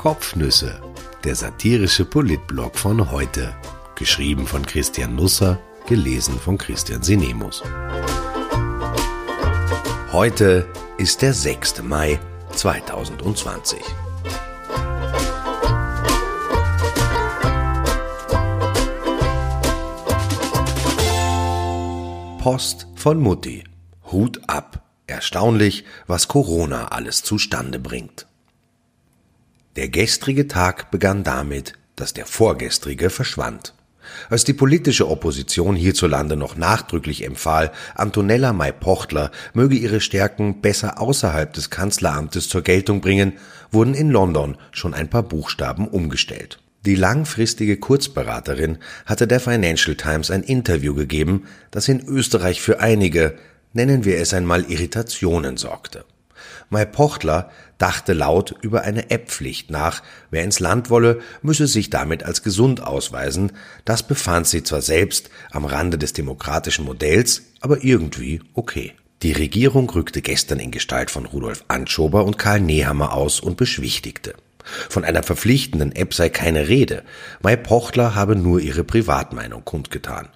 [0.00, 0.80] Kopfnüsse,
[1.24, 3.54] der satirische Politblog von heute.
[3.96, 7.62] Geschrieben von Christian Nusser, gelesen von Christian Sinemus.
[10.10, 10.66] Heute
[10.96, 11.82] ist der 6.
[11.82, 12.18] Mai
[12.54, 13.78] 2020.
[22.38, 23.64] Post von Mutti.
[24.10, 24.82] Hut ab.
[25.06, 28.29] Erstaunlich, was Corona alles zustande bringt.
[29.76, 33.72] Der gestrige Tag begann damit, dass der vorgestrige verschwand.
[34.28, 41.52] Als die politische Opposition hierzulande noch nachdrücklich empfahl, Antonella May-Pochtler möge ihre Stärken besser außerhalb
[41.52, 43.34] des Kanzleramtes zur Geltung bringen,
[43.70, 46.58] wurden in London schon ein paar Buchstaben umgestellt.
[46.86, 53.36] Die langfristige Kurzberaterin hatte der Financial Times ein Interview gegeben, das in Österreich für einige,
[53.72, 56.04] nennen wir es einmal Irritationen sorgte.
[56.68, 60.02] Mai Pochtler dachte laut über eine App-Pflicht nach.
[60.30, 63.52] Wer ins Land wolle, müsse sich damit als gesund ausweisen.
[63.84, 68.94] Das befand sie zwar selbst am Rande des demokratischen Modells, aber irgendwie okay.
[69.22, 74.34] Die Regierung rückte gestern in Gestalt von Rudolf Anschober und Karl Nehammer aus und beschwichtigte.
[74.88, 77.02] Von einer verpflichtenden App sei keine Rede.
[77.42, 80.28] Mai Pochtler habe nur ihre Privatmeinung kundgetan.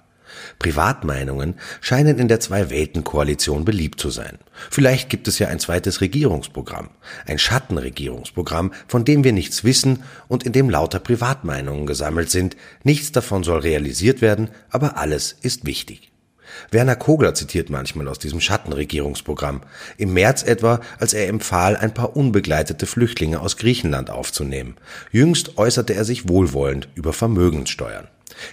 [0.59, 4.37] Privatmeinungen scheinen in der Zwei-Welten-Koalition beliebt zu sein.
[4.69, 6.89] Vielleicht gibt es ja ein zweites Regierungsprogramm,
[7.25, 12.55] ein Schattenregierungsprogramm, von dem wir nichts wissen und in dem lauter Privatmeinungen gesammelt sind.
[12.83, 16.11] Nichts davon soll realisiert werden, aber alles ist wichtig.
[16.71, 19.61] Werner Kogler zitiert manchmal aus diesem Schattenregierungsprogramm.
[19.97, 24.75] Im März etwa, als er empfahl, ein paar unbegleitete Flüchtlinge aus Griechenland aufzunehmen.
[25.11, 28.07] Jüngst äußerte er sich wohlwollend über Vermögenssteuern.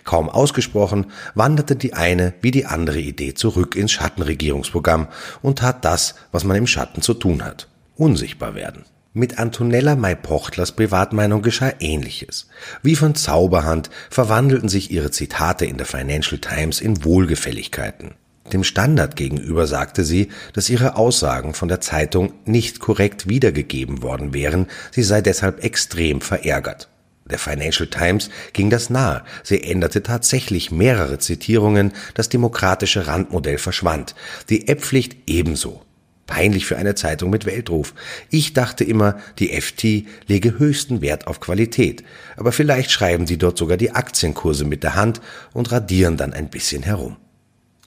[0.05, 5.09] Kaum ausgesprochen, wanderte die eine wie die andere Idee zurück ins Schattenregierungsprogramm
[5.41, 7.69] und tat das, was man im Schatten zu tun hat.
[7.97, 8.85] Unsichtbar werden.
[9.15, 12.49] Mit Antonella May-Pochtlers Privatmeinung geschah Ähnliches.
[12.83, 18.15] Wie von Zauberhand verwandelten sich ihre Zitate in der Financial Times in Wohlgefälligkeiten.
[18.53, 24.33] Dem Standard gegenüber sagte sie, dass ihre Aussagen von der Zeitung nicht korrekt wiedergegeben worden
[24.33, 26.89] wären, sie sei deshalb extrem verärgert.
[27.31, 29.23] Der Financial Times ging das nahe.
[29.43, 34.15] Sie änderte tatsächlich mehrere Zitierungen, das demokratische Randmodell verschwand,
[34.49, 35.83] die App-Pflicht ebenso.
[36.27, 37.95] Peinlich für eine Zeitung mit Weltruf.
[38.31, 42.05] Ich dachte immer, die FT lege höchsten Wert auf Qualität,
[42.37, 45.21] aber vielleicht schreiben sie dort sogar die Aktienkurse mit der Hand
[45.53, 47.17] und radieren dann ein bisschen herum.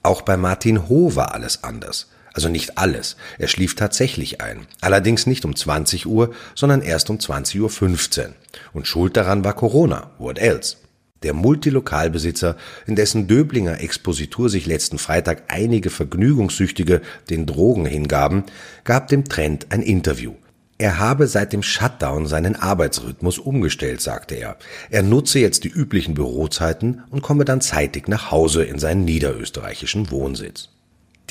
[0.03, 2.07] Auch bei Martin Ho war alles anders.
[2.35, 3.15] Also nicht alles.
[3.39, 4.67] Er schlief tatsächlich ein.
[4.81, 8.33] Allerdings nicht um 20 Uhr, sondern erst um 20.15 Uhr.
[8.73, 10.11] Und schuld daran war Corona.
[10.17, 10.75] What else?
[11.23, 12.57] Der Multilokalbesitzer,
[12.87, 18.43] in dessen Döblinger Expositur sich letzten Freitag einige Vergnügungssüchtige den Drogen hingaben,
[18.83, 20.33] gab dem Trend ein Interview.
[20.77, 24.57] Er habe seit dem Shutdown seinen Arbeitsrhythmus umgestellt, sagte er.
[24.89, 30.11] Er nutze jetzt die üblichen Bürozeiten und komme dann zeitig nach Hause in seinen niederösterreichischen
[30.11, 30.74] Wohnsitz.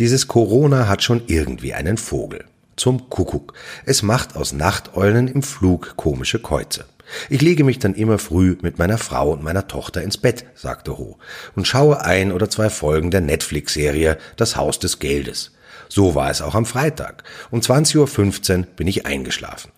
[0.01, 2.45] Dieses Corona hat schon irgendwie einen Vogel.
[2.75, 3.55] Zum Kuckuck.
[3.87, 6.87] Es macht aus Nachteulen im Flug komische Käuze.
[7.31, 10.99] Ich lege mich dann immer früh mit meiner Frau und meiner Tochter ins Bett, sagte
[10.99, 11.19] Ho,
[11.55, 15.53] und schaue ein oder zwei Folgen der Netflix-Serie Das Haus des Geldes.
[15.89, 17.23] So war es auch am Freitag.
[17.53, 19.71] Um 20.15 Uhr bin ich eingeschlafen.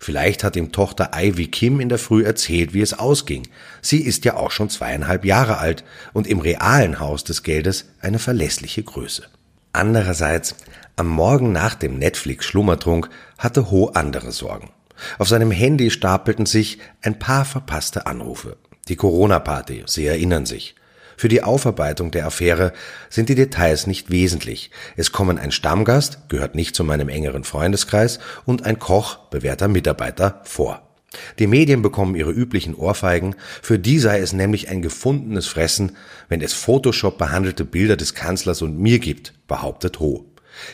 [0.00, 3.46] Vielleicht hat ihm Tochter Ivy Kim in der Früh erzählt, wie es ausging.
[3.82, 8.18] Sie ist ja auch schon zweieinhalb Jahre alt und im realen Haus des Geldes eine
[8.18, 9.28] verlässliche Größe.
[9.72, 10.56] Andererseits,
[10.96, 13.08] am Morgen nach dem Netflix-Schlummertrunk
[13.38, 14.70] hatte Ho andere Sorgen.
[15.18, 18.56] Auf seinem Handy stapelten sich ein paar verpasste Anrufe.
[18.88, 20.74] Die Corona-Party, Sie erinnern sich.
[21.16, 22.72] Für die Aufarbeitung der Affäre
[23.08, 24.70] sind die Details nicht wesentlich.
[24.96, 30.40] Es kommen ein Stammgast, gehört nicht zu meinem engeren Freundeskreis, und ein Koch, bewährter Mitarbeiter,
[30.44, 30.89] vor.
[31.38, 35.96] Die Medien bekommen ihre üblichen Ohrfeigen, für die sei es nämlich ein gefundenes Fressen,
[36.28, 40.26] wenn es Photoshop behandelte Bilder des Kanzlers und mir gibt, behauptet Ho.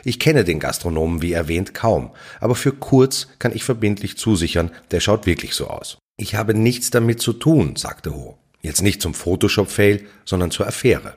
[0.05, 5.01] Ich kenne den Gastronomen wie erwähnt kaum, aber für Kurz kann ich verbindlich zusichern, der
[5.01, 5.99] schaut wirklich so aus.
[6.19, 8.39] Ich habe nichts damit zu tun, sagte Ho.
[8.63, 11.15] Jetzt nicht zum Photoshop-Fail, sondern zur Affäre.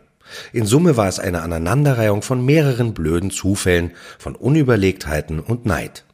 [0.53, 6.05] In Summe war es eine Aneinanderreihung von mehreren blöden Zufällen, von Unüberlegtheiten und Neid.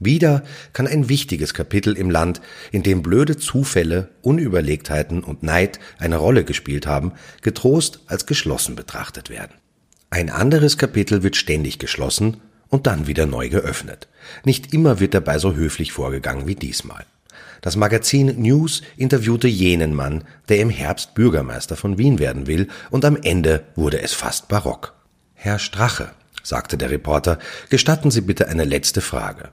[0.00, 0.42] Wieder
[0.72, 2.40] kann ein wichtiges Kapitel im Land,
[2.72, 7.12] in dem blöde Zufälle, Unüberlegtheiten und Neid eine Rolle gespielt haben,
[7.42, 9.54] getrost als geschlossen betrachtet werden.
[10.10, 12.38] Ein anderes Kapitel wird ständig geschlossen
[12.68, 14.08] und dann wieder neu geöffnet.
[14.44, 17.04] Nicht immer wird dabei so höflich vorgegangen wie diesmal.
[17.60, 23.04] Das Magazin News interviewte jenen Mann, der im Herbst Bürgermeister von Wien werden will, und
[23.04, 24.94] am Ende wurde es fast barock.
[25.34, 26.10] Herr Strache,
[26.42, 27.38] sagte der Reporter,
[27.70, 29.50] gestatten Sie bitte eine letzte Frage.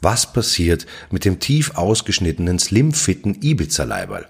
[0.00, 4.26] Was passiert mit dem tief ausgeschnittenen, slimfitten Ibiza-Leiberl?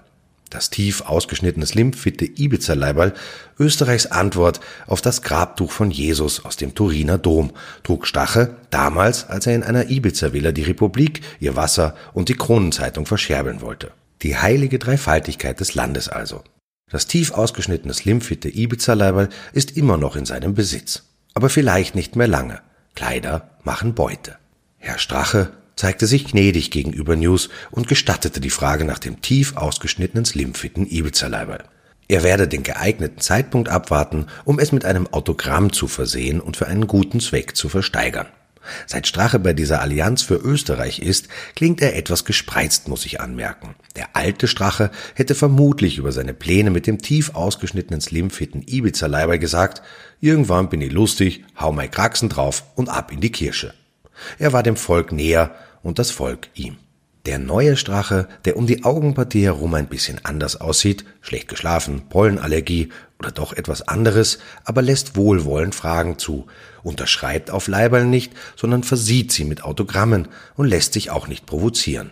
[0.49, 3.13] Das tief ausgeschnittene, slimfitte Ibiza-Leiberl,
[3.59, 7.51] Österreichs Antwort auf das Grabtuch von Jesus aus dem Turiner Dom,
[7.83, 13.05] trug Stache damals, als er in einer Ibiza-Villa die Republik, ihr Wasser und die Kronenzeitung
[13.05, 13.91] verscherbeln wollte.
[14.23, 16.43] Die heilige Dreifaltigkeit des Landes also.
[16.89, 21.03] Das tief ausgeschnittene, slimfitte Ibiza-Leiberl ist immer noch in seinem Besitz.
[21.35, 22.61] Aber vielleicht nicht mehr lange.
[22.95, 24.37] Kleider machen Beute.
[24.79, 30.25] Herr Strache zeigte sich gnädig gegenüber News und gestattete die Frage nach dem tief ausgeschnittenen
[30.25, 31.63] slimfitten Ibiza-Leiberl.
[32.07, 36.67] Er werde den geeigneten Zeitpunkt abwarten, um es mit einem Autogramm zu versehen und für
[36.67, 38.27] einen guten Zweck zu versteigern.
[38.87, 43.75] Seit Strache bei dieser Allianz für Österreich ist, klingt er etwas gespreizt, muss ich anmerken.
[43.95, 49.81] Der alte Strache hätte vermutlich über seine Pläne mit dem tief ausgeschnittenen slimfitten Ibiza-Leiber gesagt,
[50.19, 53.73] irgendwann bin ich lustig, hau mein Kraxen drauf und ab in die Kirsche.
[54.37, 56.77] Er war dem Volk näher und das Volk ihm.
[57.25, 62.89] Der neue Strache, der um die Augenpartie herum ein bisschen anders aussieht, schlecht geschlafen, Pollenallergie
[63.19, 66.47] oder doch etwas anderes, aber lässt wohlwollend Fragen zu,
[66.81, 72.11] unterschreibt auf Leiberl nicht, sondern versieht sie mit Autogrammen und lässt sich auch nicht provozieren.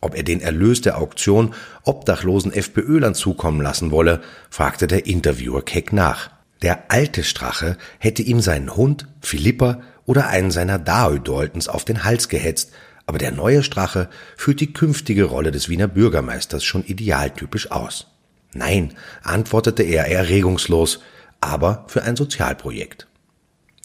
[0.00, 5.92] Ob er den Erlös der Auktion obdachlosen FPÖlern zukommen lassen wolle, fragte der Interviewer keck
[5.92, 6.30] nach.
[6.62, 12.28] Der alte Strache hätte ihm seinen Hund, Philippa oder einen seiner Daödoltens auf den Hals
[12.28, 12.72] gehetzt,
[13.06, 18.06] aber der neue Strache führt die künftige Rolle des Wiener Bürgermeisters schon idealtypisch aus.
[18.52, 21.00] Nein, antwortete er erregungslos,
[21.40, 23.06] aber für ein Sozialprojekt.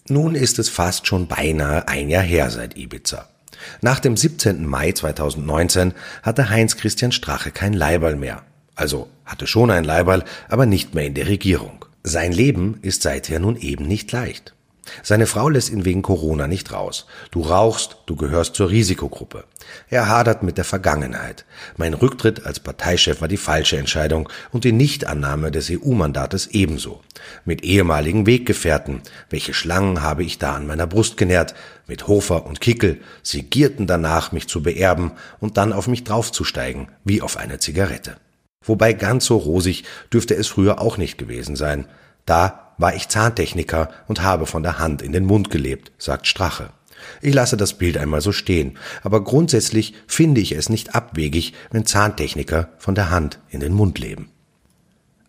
[0.10, 3.30] Nun ist es fast schon beinahe ein Jahr her seit Ibiza.
[3.81, 4.66] Nach dem 17.
[4.66, 8.44] Mai 2019 hatte Heinz Christian Strache kein Leiberl mehr.
[8.75, 11.86] Also hatte schon ein Leiberl, aber nicht mehr in der Regierung.
[12.05, 14.53] Sein Leben ist seither nun eben nicht leicht.
[15.01, 17.05] Seine Frau lässt ihn wegen Corona nicht raus.
[17.31, 19.45] Du rauchst, du gehörst zur Risikogruppe.
[19.89, 21.45] Er hadert mit der Vergangenheit.
[21.77, 27.01] Mein Rücktritt als Parteichef war die falsche Entscheidung und die Nichtannahme des EU-Mandates ebenso.
[27.45, 31.55] Mit ehemaligen Weggefährten, welche Schlangen habe ich da an meiner Brust genährt,
[31.88, 36.89] mit Hofer und Kickel, sie gierten danach, mich zu beerben und dann auf mich draufzusteigen,
[37.05, 38.17] wie auf eine Zigarette.
[38.63, 41.86] Wobei ganz so rosig dürfte es früher auch nicht gewesen sein.
[42.25, 46.69] Da war ich Zahntechniker und habe von der Hand in den Mund gelebt, sagt Strache.
[47.21, 51.86] Ich lasse das Bild einmal so stehen, aber grundsätzlich finde ich es nicht abwegig, wenn
[51.86, 54.30] Zahntechniker von der Hand in den Mund leben.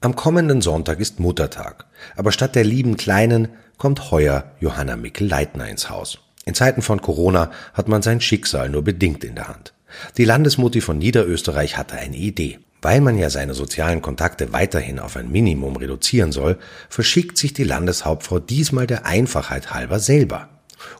[0.01, 3.49] Am kommenden Sonntag ist Muttertag, aber statt der lieben Kleinen
[3.79, 6.19] kommt heuer Johanna Mickel-Leitner ins Haus.
[6.45, 9.73] In Zeiten von Corona hat man sein Schicksal nur bedingt in der Hand.
[10.19, 12.59] Die Landesmutti von Niederösterreich hatte eine Idee.
[12.85, 16.59] Weil man ja seine sozialen Kontakte weiterhin auf ein Minimum reduzieren soll,
[16.91, 20.51] verschickt sich die Landeshauptfrau diesmal der Einfachheit halber selber.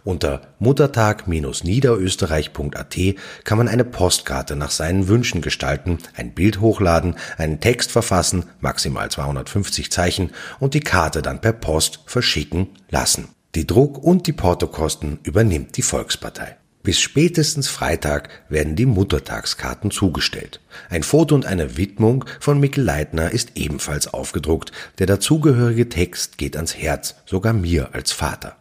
[0.03, 2.97] Unter muttertag-niederösterreich.at
[3.45, 9.11] kann man eine Postkarte nach seinen Wünschen gestalten, ein Bild hochladen, einen Text verfassen, maximal
[9.11, 13.29] 250 Zeichen und die Karte dann per Post verschicken lassen.
[13.55, 16.57] Die Druck- und die Portokosten übernimmt die Volkspartei.
[16.85, 20.61] Bis spätestens Freitag werden die Muttertagskarten zugestellt.
[20.91, 24.71] Ein Foto und eine Widmung von Mikkel Leitner ist ebenfalls aufgedruckt.
[24.99, 28.57] Der dazugehörige Text geht ans Herz, sogar mir als Vater.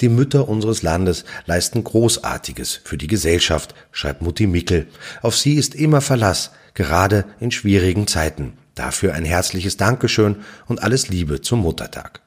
[0.00, 4.86] Die Mütter unseres Landes leisten Großartiges für die Gesellschaft, schreibt Mutti Mickel.
[5.20, 8.54] Auf sie ist immer Verlass, gerade in schwierigen Zeiten.
[8.74, 12.22] Dafür ein herzliches Dankeschön und alles Liebe zum Muttertag.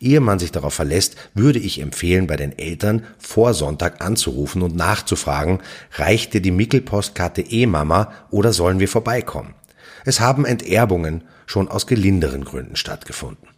[0.00, 4.76] Ehe man sich darauf verlässt, würde ich empfehlen, bei den Eltern vor Sonntag anzurufen und
[4.76, 5.60] nachzufragen,
[5.92, 9.54] reicht dir die Mickelpostkarte eh Mama oder sollen wir vorbeikommen?
[10.04, 13.48] Es haben Enterbungen schon aus gelinderen Gründen stattgefunden.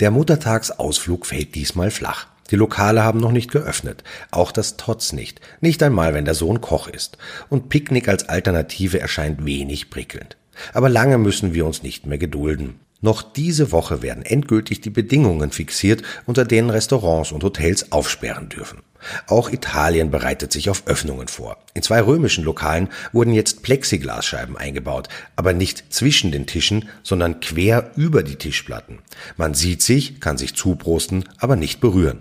[0.00, 2.26] Der Muttertagsausflug fällt diesmal flach.
[2.50, 6.60] Die Lokale haben noch nicht geöffnet, auch das Tots nicht, nicht einmal wenn der Sohn
[6.60, 7.18] Koch ist,
[7.50, 10.36] und Picknick als Alternative erscheint wenig prickelnd.
[10.72, 12.80] Aber lange müssen wir uns nicht mehr gedulden.
[13.00, 18.80] Noch diese Woche werden endgültig die Bedingungen fixiert, unter denen Restaurants und Hotels aufsperren dürfen.
[19.28, 21.58] Auch Italien bereitet sich auf Öffnungen vor.
[21.74, 27.92] In zwei römischen Lokalen wurden jetzt Plexiglasscheiben eingebaut, aber nicht zwischen den Tischen, sondern quer
[27.94, 28.98] über die Tischplatten.
[29.36, 32.20] Man sieht sich, kann sich zuprosten, aber nicht berühren.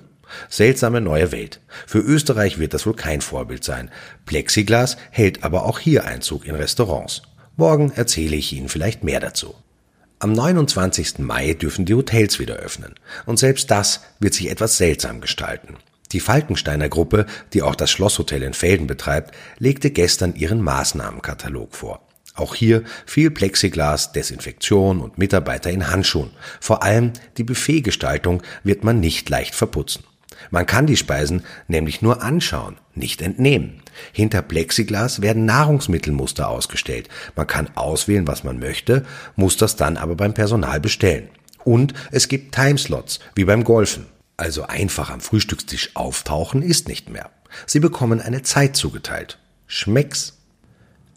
[0.50, 1.62] Seltsame neue Welt.
[1.88, 3.90] Für Österreich wird das wohl kein Vorbild sein.
[4.26, 7.24] Plexiglas hält aber auch hier Einzug in Restaurants.
[7.56, 9.56] Morgen erzähle ich Ihnen vielleicht mehr dazu.
[10.20, 11.20] Am 29.
[11.20, 12.96] Mai dürfen die Hotels wieder öffnen.
[13.28, 15.76] Und selbst das wird sich etwas seltsam gestalten.
[16.12, 22.02] Die Falkensteiner Gruppe, die auch das Schlosshotel in Felden betreibt, legte gestern ihren Maßnahmenkatalog vor.
[22.34, 26.32] Auch hier viel Plexiglas, Desinfektion und Mitarbeiter in Handschuhen.
[26.62, 30.04] Vor allem die Buffetgestaltung wird man nicht leicht verputzen.
[30.50, 33.82] Man kann die Speisen nämlich nur anschauen, nicht entnehmen.
[34.12, 37.10] Hinter Plexiglas werden Nahrungsmittelmuster ausgestellt.
[37.36, 41.30] Man kann auswählen, was man möchte, muss das dann aber beim Personal bestellen.
[41.64, 44.06] Und es gibt Timeslots, wie beim Golfen.
[44.38, 47.32] Also einfach am Frühstückstisch auftauchen ist nicht mehr.
[47.66, 49.40] Sie bekommen eine Zeit zugeteilt.
[49.66, 50.38] Schmecks.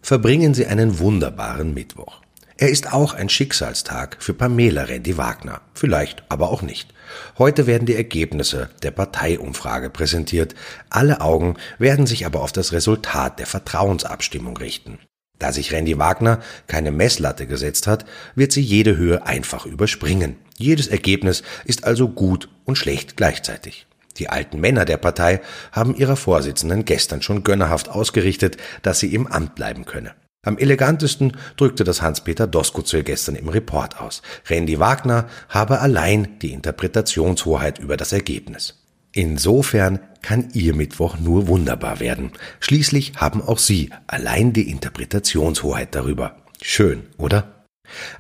[0.03, 2.21] Verbringen Sie einen wunderbaren Mittwoch.
[2.61, 5.63] Er ist auch ein Schicksalstag für Pamela Rendi Wagner.
[5.73, 6.93] Vielleicht aber auch nicht.
[7.39, 10.55] Heute werden die Ergebnisse der Parteiumfrage präsentiert.
[10.91, 14.99] Alle Augen werden sich aber auf das Resultat der Vertrauensabstimmung richten.
[15.39, 20.37] Da sich Randy Wagner keine Messlatte gesetzt hat, wird sie jede Höhe einfach überspringen.
[20.59, 23.87] Jedes Ergebnis ist also gut und schlecht gleichzeitig.
[24.19, 25.41] Die alten Männer der Partei
[25.73, 30.15] haben ihrer Vorsitzenden gestern schon gönnerhaft ausgerichtet, dass sie im Amt bleiben könne.
[30.43, 34.23] Am elegantesten drückte das Hans-Peter Doskozil gestern im Report aus.
[34.49, 38.83] Randy Wagner habe allein die Interpretationshoheit über das Ergebnis.
[39.13, 42.33] Insofern kann Ihr Mittwoch nur wunderbar werden.
[42.61, 46.37] Schließlich haben auch Sie allein die Interpretationshoheit darüber.
[46.63, 47.67] Schön, oder?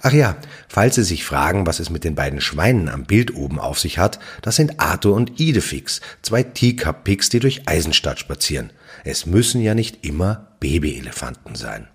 [0.03, 0.37] Ach ja,
[0.69, 3.99] falls Sie sich fragen, was es mit den beiden Schweinen am Bild oben auf sich
[3.99, 8.75] hat, das sind Arthur und Idefix, zwei Teacup-Pigs, die durch Eisenstadt spazieren.
[9.05, 11.89] Es müssen ja nicht immer Babyelefanten sein.